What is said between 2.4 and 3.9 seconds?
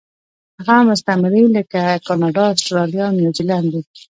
اسټرالیا او نیوزیلینډ دي.